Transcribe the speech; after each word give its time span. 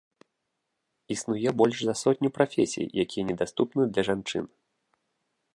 Існуе 1.15 1.49
больш 1.63 1.77
за 1.89 1.95
сотню 2.03 2.29
прафесій, 2.39 2.91
якія 3.05 3.23
недаступны 3.31 3.81
для 3.91 4.03
жанчын. 4.13 4.45